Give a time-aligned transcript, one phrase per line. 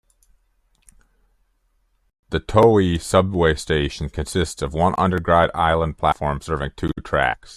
[2.31, 7.49] The Toei subway station consists of one underground island platform serving two tracks.